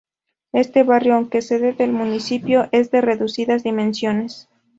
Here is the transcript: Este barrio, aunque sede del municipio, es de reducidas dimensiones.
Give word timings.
Este 0.53 0.81
barrio, 0.81 1.13
aunque 1.13 1.43
sede 1.43 1.73
del 1.73 1.91
municipio, 1.93 2.67
es 2.71 2.89
de 2.89 3.01
reducidas 3.01 3.61
dimensiones. 3.61 4.49